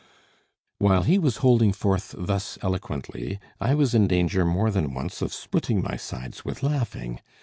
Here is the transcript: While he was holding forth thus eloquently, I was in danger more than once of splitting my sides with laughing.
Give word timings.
While 0.79 1.03
he 1.03 1.19
was 1.19 1.37
holding 1.45 1.71
forth 1.73 2.15
thus 2.17 2.57
eloquently, 2.63 3.39
I 3.59 3.75
was 3.75 3.93
in 3.93 4.07
danger 4.07 4.43
more 4.43 4.71
than 4.71 4.95
once 4.95 5.21
of 5.21 5.31
splitting 5.31 5.83
my 5.83 5.95
sides 5.95 6.43
with 6.43 6.63
laughing. 6.63 7.19